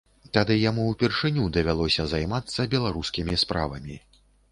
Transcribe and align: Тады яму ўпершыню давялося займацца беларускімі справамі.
Тады 0.35 0.55
яму 0.59 0.85
ўпершыню 0.91 1.45
давялося 1.57 2.05
займацца 2.13 2.65
беларускімі 2.73 3.37
справамі. 3.43 3.99